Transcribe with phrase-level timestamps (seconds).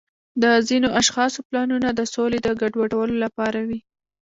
[0.41, 3.79] د ځینو اشخاصو پلانونه د سولې د ګډوډولو لپاره وي.